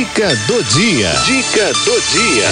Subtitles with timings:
[0.00, 1.12] Dica do dia.
[1.26, 2.48] Dica do dia.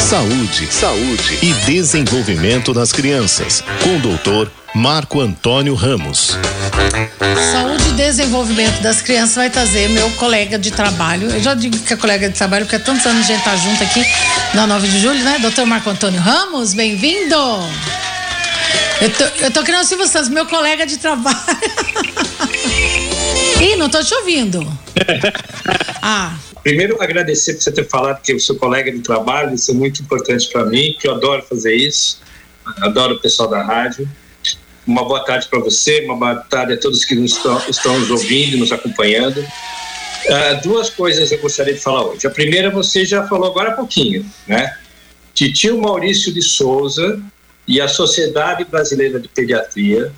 [0.00, 3.62] Saúde, saúde e desenvolvimento das crianças.
[3.84, 6.36] Com o doutor Marco Antônio Ramos.
[7.52, 11.30] Saúde e desenvolvimento das crianças vai trazer meu colega de trabalho.
[11.30, 13.54] Eu já digo que é colega de trabalho, porque há tantos anos a gente tá
[13.54, 14.04] junto aqui
[14.54, 15.38] na 9 de julho, né?
[15.38, 17.36] Doutor Marco Antônio Ramos, bem-vindo!
[19.00, 21.38] Eu tô, eu tô querendo Silvio Santos, meu colega de trabalho.
[23.60, 24.60] Ih, não tô te ouvindo.
[26.06, 26.36] Ah.
[26.62, 30.02] Primeiro, agradecer por você ter falado que o seu colega de trabalho, isso é muito
[30.02, 32.20] importante para mim, que eu adoro fazer isso.
[32.82, 34.06] Adoro o pessoal da rádio.
[34.86, 38.10] Uma boa tarde para você, uma boa tarde a todos que nos estão, estão nos
[38.10, 39.38] ouvindo, nos acompanhando.
[39.40, 42.26] Uh, duas coisas eu gostaria de falar hoje.
[42.26, 44.76] A primeira, você já falou agora há pouquinho, né?
[45.32, 47.18] Titio Maurício de Souza
[47.66, 50.12] e a Sociedade Brasileira de Pediatria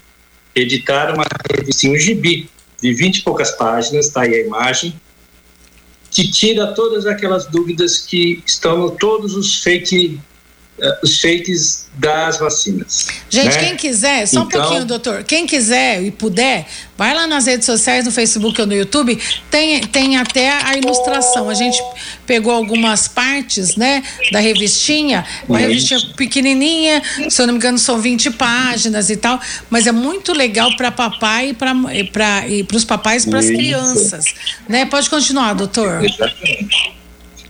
[0.55, 1.25] editaram uma
[1.57, 2.49] revistinha, um gibi,
[2.80, 4.98] de 20 e poucas páginas, está aí a imagem,
[6.11, 10.21] que tira todas aquelas dúvidas que estão todos os fake
[11.02, 13.07] os fakes das vacinas.
[13.30, 13.65] Gente, né?
[13.65, 16.66] quem quiser, só um então, pouquinho, doutor, quem quiser e puder,
[16.99, 19.19] vai lá nas redes sociais, no Facebook ou no YouTube,
[19.51, 21.49] tem, tem até a ilustração.
[21.49, 21.82] A gente
[22.27, 27.99] pegou algumas partes, né, da revistinha, uma revistinha pequenininha, se eu não me engano são
[27.99, 32.85] 20 páginas e tal, mas é muito legal para papai e para e para os
[32.85, 34.27] papais e para as crianças,
[34.69, 34.85] né?
[34.85, 36.04] Pode continuar, doutor.
[36.04, 36.97] Exatamente.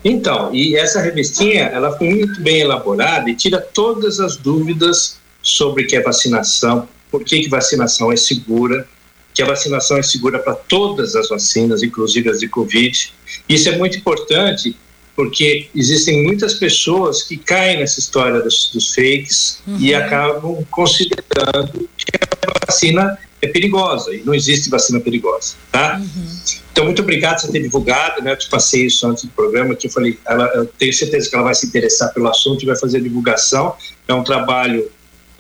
[0.09, 5.83] Então, e essa revistinha, ela foi muito bem elaborada e tira todas as dúvidas sobre
[5.83, 8.87] o que é vacinação, por que, que vacinação é segura,
[9.35, 13.13] que a vacinação é segura para todas as vacinas, inclusive as de Covid.
[13.49, 14.77] Isso é muito importante
[15.17, 19.77] porque existem muitas pessoas que caem nessa história dos, dos fakes uhum.
[19.81, 25.99] e acabam considerando que a vacina é perigosa e não existe vacina perigosa, tá?
[25.99, 26.37] Uhum.
[26.73, 28.33] Então, muito obrigado por ter divulgado, né?
[28.33, 31.35] Eu te passei isso antes do programa, que eu falei, ela, eu tenho certeza que
[31.35, 33.75] ela vai se interessar pelo assunto e vai fazer a divulgação.
[34.07, 34.91] É um trabalho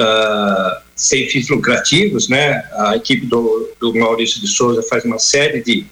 [0.00, 2.64] uh, sem fins lucrativos, né?
[2.72, 5.86] A equipe do, do Maurício de Souza faz uma série de,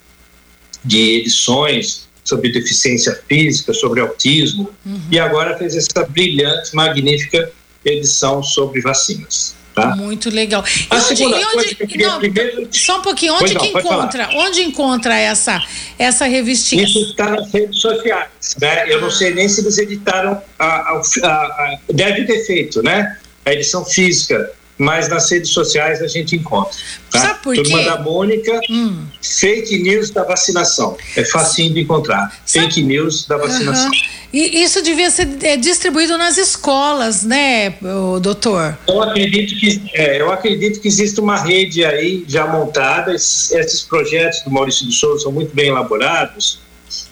[0.84, 5.00] de edições sobre deficiência física, sobre autismo, uhum.
[5.10, 7.52] e agora fez essa brilhante, magnífica
[7.84, 9.54] edição sobre vacinas.
[9.74, 9.96] Tá?
[9.96, 10.64] Muito legal.
[10.66, 11.44] E onde, e
[11.84, 12.68] onde não, primeiro...
[12.70, 14.28] Só um pouquinho, onde não, que encontra?
[14.34, 15.60] Onde encontra essa,
[15.98, 16.84] essa revistinha?
[16.84, 18.28] Isso está nas redes sociais.
[18.60, 18.92] Né?
[18.92, 19.00] Eu ah.
[19.00, 23.18] não sei nem se eles editaram a, a, a, deve ter feito, né?
[23.44, 26.76] A edição física mas nas redes sociais a gente encontra.
[27.10, 27.20] Tá?
[27.20, 27.84] Sabe por Turma quê?
[27.84, 29.04] da Mônica, hum.
[29.22, 30.96] fake news da vacinação.
[31.16, 32.36] É facinho de encontrar.
[32.44, 32.66] Sabe?
[32.66, 33.86] Fake news da vacinação.
[33.86, 34.14] Uhum.
[34.32, 37.74] E isso devia ser é, distribuído nas escolas, né,
[38.20, 38.76] doutor?
[38.88, 43.14] Eu acredito que é, eu acredito que existe uma rede aí já montada.
[43.14, 46.58] Esses, esses projetos do Maurício de Souza são muito bem elaborados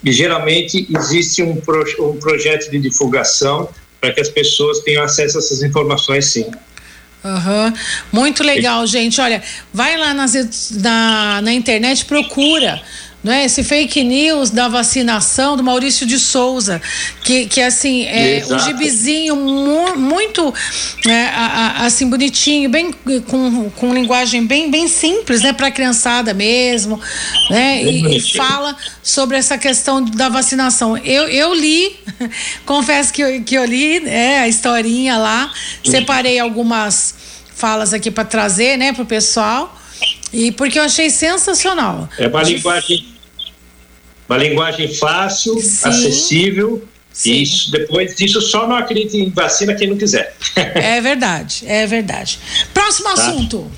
[0.02, 3.68] e geralmente existe um, pro, um projeto de divulgação
[4.00, 6.50] para que as pessoas tenham acesso a essas informações, sim.
[7.24, 7.72] Uhum.
[8.12, 9.20] Muito legal, gente.
[9.20, 12.82] Olha, vai lá nas, na, na internet, procura
[13.22, 13.44] não é?
[13.44, 16.82] Esse fake news da vacinação do Maurício de Souza,
[17.22, 20.52] que, que assim, é um gibizinho mu muito
[21.06, 21.28] é,
[21.78, 22.92] assim, bonitinho, bem,
[23.28, 27.00] com, com linguagem bem, bem simples, né, para a criançada mesmo,
[27.48, 27.82] né?
[27.82, 30.96] E, e, fala sobre essa questão da vacinação.
[30.96, 31.96] Eu, eu li,
[32.66, 35.52] confesso que eu, que eu li é, a historinha lá,
[35.84, 37.14] separei algumas
[37.54, 39.78] falas aqui para trazer, né, para o pessoal.
[40.32, 42.08] E porque eu achei sensacional.
[42.18, 43.12] É uma linguagem
[44.28, 45.88] uma linguagem fácil, Sim.
[45.88, 46.88] acessível.
[47.12, 47.42] Sim.
[47.42, 50.34] Isso, depois disso, só não acredita em vacina quem não quiser.
[50.56, 52.38] É verdade, é verdade.
[52.72, 53.12] Próximo tá.
[53.12, 53.70] assunto.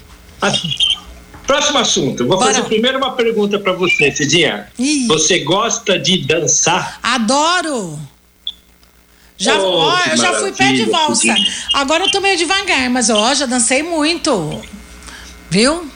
[1.47, 2.27] Próximo assunto.
[2.27, 2.55] Vou Bora.
[2.55, 4.69] fazer primeiro uma pergunta para você, Cidinha.
[4.79, 5.07] Ih.
[5.09, 7.01] Você gosta de dançar?
[7.03, 7.99] Adoro!
[9.45, 11.35] Já, oh, ó, eu já fui pé de valsa.
[11.73, 14.63] Agora eu tô meio devagar, mas ó, já dancei muito.
[15.51, 15.91] Viu?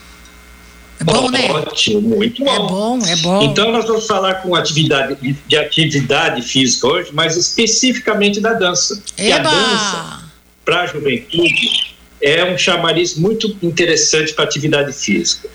[0.99, 1.49] É bom, né?
[1.49, 2.53] Ótimo, muito bom.
[2.53, 3.41] É bom, é bom.
[3.43, 9.01] Então nós vamos falar com atividade de atividade física hoje, mas especificamente da dança.
[9.17, 9.35] Eba!
[9.35, 10.23] a dança
[10.65, 15.49] para a juventude é um chamariz muito interessante para atividade física.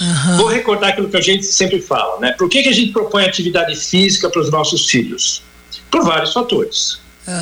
[0.00, 0.36] Uhum.
[0.36, 2.32] Vou recordar aquilo que a gente sempre fala, né?
[2.32, 5.42] Por que, que a gente propõe atividade física para os nossos filhos?
[5.90, 6.98] Por vários fatores.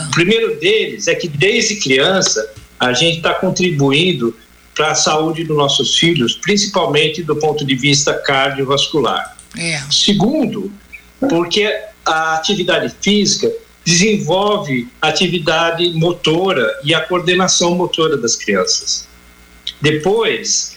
[0.09, 4.37] O primeiro deles é que desde criança a gente está contribuindo
[4.75, 9.37] para a saúde dos nossos filhos, principalmente do ponto de vista cardiovascular.
[9.57, 9.81] É.
[9.91, 10.71] Segundo,
[11.21, 11.73] porque
[12.05, 13.51] a atividade física
[13.85, 19.09] desenvolve a atividade motora e a coordenação motora das crianças.
[19.81, 20.77] Depois,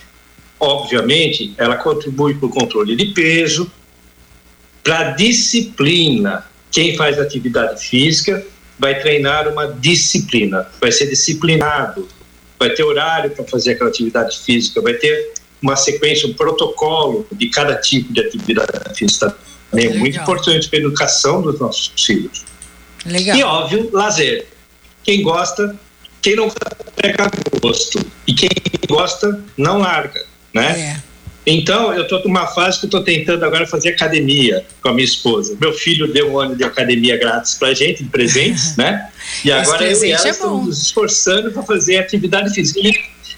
[0.60, 3.70] obviamente, ela contribui para o controle de peso,
[4.84, 6.46] para disciplina.
[6.72, 8.46] Quem faz atividade física
[8.80, 12.08] vai treinar uma disciplina, vai ser disciplinado,
[12.58, 17.50] vai ter horário para fazer aquela atividade física, vai ter uma sequência, um protocolo de
[17.50, 19.36] cada tipo de atividade física.
[19.74, 22.44] É muito importante para a educação dos nossos filhos.
[23.06, 23.38] Legal.
[23.38, 24.48] E óbvio, lazer.
[25.04, 25.78] Quem gosta,
[26.22, 26.50] quem não
[26.96, 27.30] pega
[27.62, 28.00] gosto.
[28.26, 28.50] E quem
[28.88, 30.80] gosta, não larga, né?
[30.80, 31.09] É.
[31.50, 35.58] Então, eu estou numa fase que estou tentando agora fazer academia com a minha esposa.
[35.60, 39.10] Meu filho deu um ano de academia grátis para gente, de presentes, né?
[39.44, 42.80] E agora eu e ela é estamos nos esforçando para fazer atividade física.
[42.80, 42.94] E,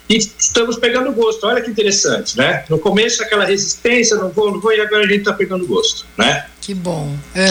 [0.09, 1.47] e, estamos pegando gosto.
[1.47, 2.65] Olha que interessante, né?
[2.69, 6.05] No começo, aquela resistência, não vou, não vou, e agora a gente está pegando gosto,
[6.17, 6.47] né?
[6.59, 7.15] Que bom.
[7.33, 7.49] É.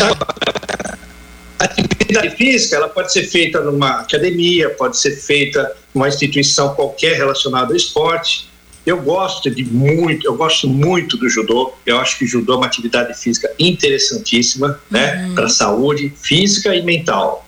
[1.59, 7.17] A atividade física, ela pode ser feita numa academia, pode ser feita numa instituição qualquer
[7.17, 8.50] relacionada ao esporte
[8.91, 11.73] eu gosto de muito, eu gosto muito do judô.
[11.87, 15.35] Eu acho que o judô é uma atividade física interessantíssima, né, uhum.
[15.35, 17.47] para a saúde física e mental.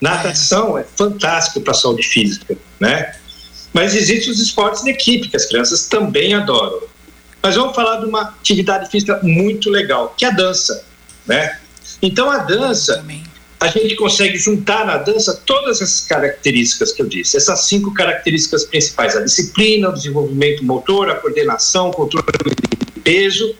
[0.00, 3.14] Natação é, fantástico para a saúde física, né?
[3.72, 6.80] Mas existem os esportes de equipe que as crianças também adoram.
[7.42, 10.84] Mas vamos falar de uma atividade física muito legal, que é a dança,
[11.26, 11.58] né?
[12.00, 13.04] Então a dança,
[13.60, 18.64] a gente consegue juntar na dança todas essas características que eu disse, essas cinco características
[18.64, 22.26] principais: a disciplina, o desenvolvimento motor, a coordenação, o controle
[22.94, 23.54] de peso,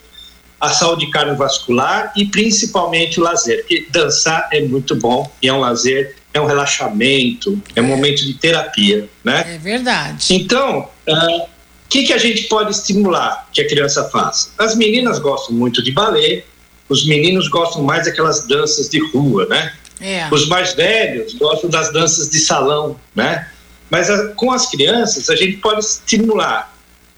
[0.60, 5.60] a saúde cardiovascular e principalmente o lazer, porque dançar é muito bom e é um
[5.60, 9.54] lazer, é um relaxamento, é um momento de terapia, né?
[9.54, 10.34] É verdade.
[10.34, 11.48] Então, o uh,
[11.88, 14.50] que, que a gente pode estimular que a criança faça?
[14.58, 16.44] As meninas gostam muito de balé,
[16.88, 19.72] os meninos gostam mais daquelas danças de rua, né?
[20.00, 20.28] É.
[20.30, 23.48] Os mais velhos gostam das danças de salão, né?
[23.90, 26.72] Mas a, com as crianças a gente pode estimular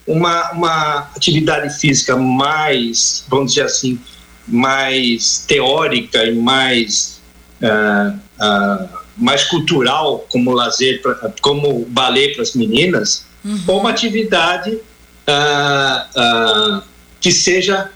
[0.07, 3.99] uma, uma atividade física mais, vamos dizer assim,
[4.47, 7.21] mais teórica e mais
[7.63, 13.63] uh, uh, mais cultural como lazer, pra, como balé para as meninas, uhum.
[13.67, 16.83] ou uma atividade uh,
[17.21, 17.91] que seja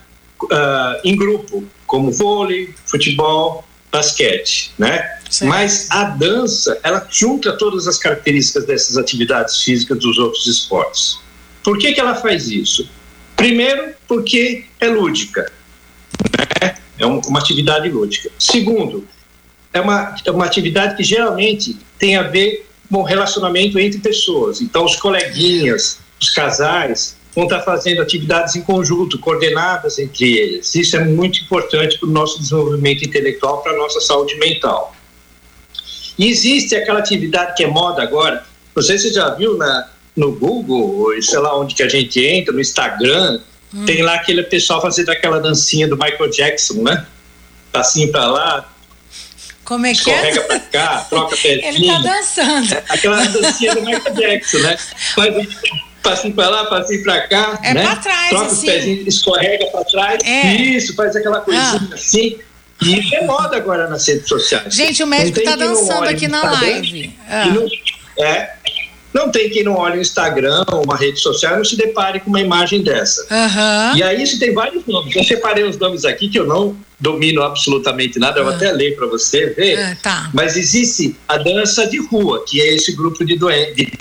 [1.03, 5.19] em grupo, como vôlei, futebol, basquete, né?
[5.31, 5.47] Sim.
[5.47, 11.19] Mas a dança, ela junta todas as características dessas atividades físicas dos outros esportes.
[11.63, 12.89] Por que, que ela faz isso?
[13.37, 15.51] Primeiro, porque é lúdica,
[16.39, 16.77] né?
[16.99, 18.31] É uma atividade lúdica.
[18.39, 19.07] Segundo,
[19.73, 24.61] é uma, é uma atividade que geralmente tem a ver com o relacionamento entre pessoas.
[24.61, 30.75] Então, os coleguinhas, os casais, vão estar fazendo atividades em conjunto, coordenadas entre eles.
[30.75, 34.95] Isso é muito importante para o nosso desenvolvimento intelectual, para a nossa saúde mental.
[36.17, 38.45] E existe aquela atividade que é moda agora,
[38.75, 42.25] não sei se você já viu na, no Google, sei lá onde que a gente
[42.25, 43.41] entra, no Instagram,
[43.75, 43.85] hum.
[43.85, 47.07] tem lá aquele pessoal fazendo aquela dancinha do Michael Jackson, né?
[47.73, 48.75] Assim para lá,
[49.65, 50.15] como é que é?
[50.15, 50.43] escorrega é?
[50.45, 51.65] pra cá, troca pezinho.
[51.67, 52.83] Ele tá dançando.
[52.89, 54.77] Aquela dancinha do Michael Jackson, né?
[55.15, 55.35] Faz
[56.05, 57.59] passinho para lá, passinho para cá.
[57.63, 57.83] É né?
[57.83, 58.69] para trás, Troca assim.
[58.69, 60.23] os pezinhos, escorrega para trás.
[60.25, 60.55] É.
[60.55, 61.95] Isso, faz aquela coisinha ah.
[61.95, 62.39] assim.
[62.83, 64.75] E isso é moda agora nas redes sociais.
[64.75, 67.17] Gente, o médico está dançando aqui na live.
[67.29, 67.47] Ah.
[67.47, 67.67] Não,
[68.25, 68.51] é,
[69.15, 72.21] não tem quem não olhe o Instagram ou uma rede social e não se depare
[72.21, 73.23] com uma imagem dessa.
[73.23, 73.97] Uhum.
[73.97, 75.15] E aí isso tem vários nomes.
[75.15, 78.55] Eu separei os nomes aqui que eu não domino absolutamente nada, eu ah.
[78.55, 79.79] até ler para você ver.
[79.79, 80.31] Ah, tá.
[80.35, 83.93] Mas existe a dança de rua, que é esse grupo de, doentes, de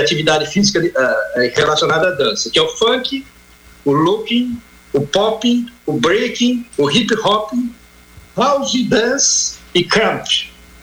[0.00, 3.24] atividade física uh, relacionada à dança, que é o funk,
[3.84, 4.58] o looking,
[4.92, 7.52] o popping, o breaking, o hip hop,
[8.36, 10.26] house dance e crump.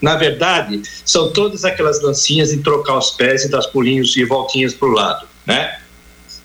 [0.00, 4.74] Na verdade, são todas aquelas dancinhas de trocar os pés e dar pulinhos e voltinhas
[4.74, 5.80] para o lado, né?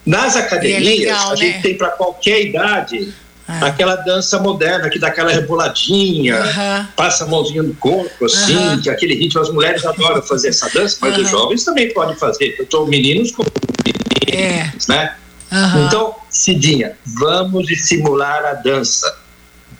[0.05, 1.61] Nas academias, é legal, a gente né?
[1.61, 3.13] tem para qualquer idade
[3.49, 3.65] ah.
[3.65, 6.87] aquela dança moderna que dá aquela reboladinha, uh -huh.
[6.95, 8.81] passa a mãozinha no corpo, assim, uh -huh.
[8.83, 9.41] que aquele ritmo.
[9.41, 11.23] As mulheres adoram fazer essa dança, mas uh -huh.
[11.23, 12.55] os jovens também podem fazer.
[12.57, 14.91] Eu estou meninos com meninos, é.
[14.91, 15.15] né?
[15.87, 19.11] Então, Cidinha, vamos estimular a dança.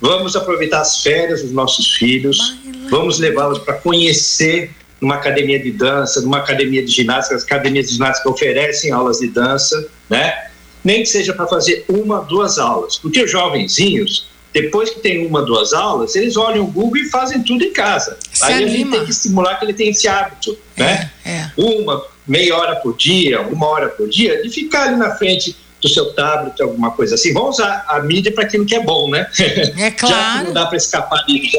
[0.02, 2.58] Vamos aproveitar as férias dos nossos filhos,
[2.90, 7.36] vamos levá-los para conhecer numa academia de dança, numa academia de ginástica.
[7.36, 10.49] As academias de ginástica oferecem aulas de dança, né?
[10.84, 12.98] Nem que seja para fazer uma, duas aulas.
[12.98, 17.42] Porque os jovenzinhos, depois que tem uma, duas aulas, eles olham o Google e fazem
[17.44, 18.18] tudo em casa.
[18.32, 18.68] Se Aí anima.
[18.68, 21.12] a gente tem que estimular que ele tenha esse hábito, é, né?
[21.26, 21.52] É.
[21.58, 25.88] Uma, meia hora por dia, uma hora por dia, de ficar ali na frente do
[25.88, 27.34] seu tablet, alguma coisa assim.
[27.34, 29.28] Vamos usar a mídia para aquilo que é bom, né?
[29.78, 30.14] É claro.
[30.16, 31.50] Já que não dá para escapar de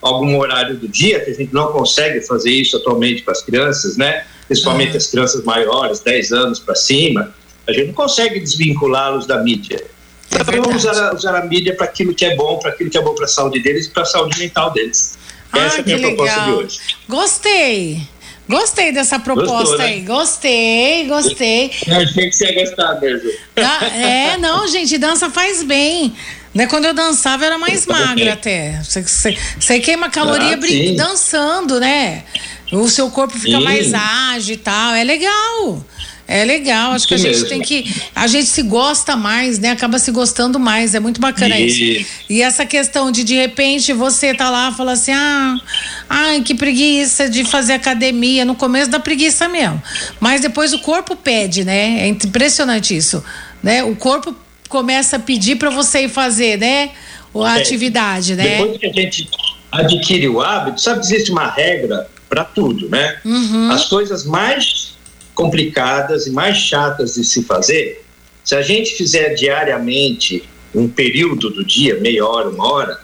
[0.00, 3.96] algum horário do dia, que a gente não consegue fazer isso atualmente com as crianças,
[3.96, 4.26] né?
[4.48, 4.96] Principalmente ah.
[4.96, 7.32] as crianças maiores, 10 anos para cima,
[7.66, 9.84] a gente não consegue desvinculá-los da mídia.
[10.30, 12.98] É então vamos usar, usar a mídia para aquilo que é bom, para aquilo que
[12.98, 15.18] é bom para a saúde deles e para a saúde mental deles.
[15.52, 16.16] Ah, Essa é a minha legal.
[16.16, 16.80] proposta de hoje.
[17.08, 18.08] Gostei.
[18.48, 19.84] Gostei dessa proposta Gostou, né?
[19.84, 20.00] aí.
[20.00, 21.70] Gostei, gostei.
[21.86, 23.30] Eu achei que você ia gostar mesmo.
[23.56, 26.14] Ah, é, não, gente, dança faz bem.
[26.54, 26.66] Né?
[26.66, 28.82] Quando eu dançava, eu era mais magra até.
[28.82, 32.24] Você, queima caloria ah, dançando, né?
[32.72, 33.64] O seu corpo fica sim.
[33.64, 34.94] mais ágil e tal.
[34.94, 35.84] É legal.
[36.26, 37.48] É legal, acho isso que a gente mesmo.
[37.48, 38.02] tem que.
[38.14, 39.70] A gente se gosta mais, né?
[39.70, 41.82] Acaba se gostando mais, é muito bacana isso.
[41.82, 42.10] isso.
[42.30, 45.60] E essa questão de de repente você tá lá e fala assim: ah,
[46.08, 48.44] ai, que preguiça de fazer academia.
[48.44, 49.82] No começo da preguiça mesmo.
[50.20, 52.02] Mas depois o corpo pede, né?
[52.02, 53.22] É impressionante isso.
[53.62, 53.82] Né?
[53.82, 54.34] O corpo
[54.68, 56.90] começa a pedir para você ir fazer, né?
[57.34, 58.58] A é, atividade, né?
[58.58, 59.28] Depois que a gente
[59.70, 63.18] adquire o hábito, sabe que existe uma regra para tudo, né?
[63.24, 63.70] Uhum.
[63.70, 64.91] As coisas mais
[65.34, 68.04] complicadas e mais chatas de se fazer,
[68.44, 73.00] se a gente fizer diariamente um período do dia, meia hora, uma hora,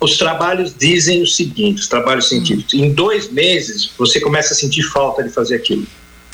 [0.00, 2.84] os trabalhos dizem o seguinte, os trabalhos científicos, hum.
[2.84, 5.86] em dois meses você começa a sentir falta de fazer aquilo.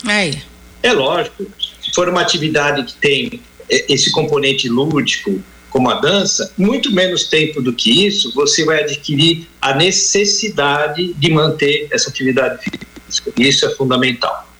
[0.04, 0.42] Aí.
[0.82, 1.46] É lógico,
[1.80, 5.40] se for uma atividade que tem esse componente lúdico,
[5.70, 11.30] como a dança, muito menos tempo do que isso, você vai adquirir a necessidade de
[11.30, 13.32] manter essa atividade física.
[13.38, 14.51] Isso é fundamental.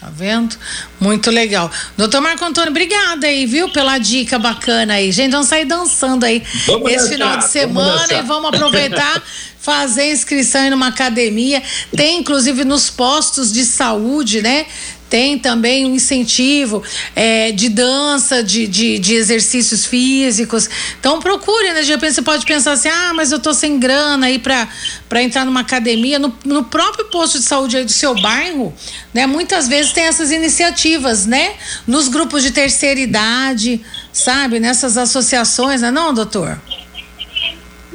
[0.00, 0.56] Tá vendo?
[0.98, 1.70] Muito legal.
[1.94, 5.12] Doutor Marco Antônio, obrigada aí, viu, pela dica bacana aí.
[5.12, 9.22] Gente, vamos sair dançando aí vamos esse dançar, final de semana vamos e vamos aproveitar,
[9.60, 11.62] fazer inscrição em uma academia.
[11.94, 14.64] Tem, inclusive, nos postos de saúde, né?
[15.10, 16.82] Tem também um incentivo
[17.16, 20.70] é, de dança, de, de, de, exercícios físicos.
[21.00, 21.82] Então procure, né?
[21.82, 25.44] De repente você pode pensar assim, ah, mas eu tô sem grana aí para entrar
[25.44, 26.18] numa academia.
[26.20, 28.72] No, no próprio posto de saúde aí do seu bairro,
[29.12, 29.26] né?
[29.26, 31.54] Muitas vezes tem essas iniciativas, né?
[31.86, 33.80] Nos grupos de terceira idade,
[34.12, 34.60] sabe?
[34.60, 35.90] Nessas associações, né?
[35.90, 36.56] Não, doutor?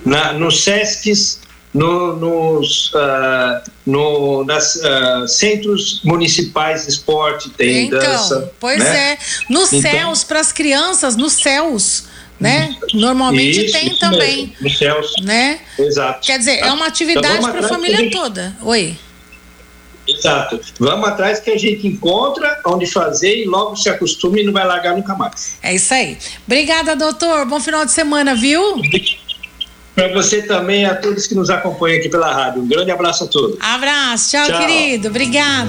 [0.05, 1.44] Na, nos SESCs
[1.75, 8.51] no, nos uh, no, nas, uh, centros municipais de esporte tem então, dança.
[8.59, 9.11] Pois né?
[9.11, 9.17] é.
[9.49, 12.05] Nos então, céus, para as crianças, nos céus.
[12.39, 12.75] Né?
[12.93, 14.47] Normalmente isso, tem isso também.
[14.47, 15.13] Mesmo, nos céus.
[15.21, 15.59] Né?
[15.77, 16.25] Exato.
[16.25, 18.11] Quer dizer, é uma atividade então, para a família gente...
[18.11, 18.55] toda.
[18.61, 18.97] Oi.
[20.07, 20.59] Exato.
[20.79, 24.65] Vamos atrás que a gente encontra onde fazer e logo se acostume e não vai
[24.65, 25.57] largar nunca mais.
[25.63, 26.17] É isso aí.
[26.45, 27.45] Obrigada, doutor.
[27.45, 28.81] Bom final de semana, viu?
[29.95, 32.61] Para você também, a todos que nos acompanham aqui pela rádio.
[32.61, 33.57] Um grande abraço a todos.
[33.61, 34.59] Abraço, tchau, tchau.
[34.59, 35.07] querido.
[35.07, 35.63] Obrigada.